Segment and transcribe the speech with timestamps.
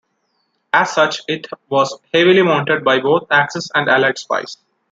[0.73, 4.57] As such, it was heavily monitored by both Axis and Allied spies.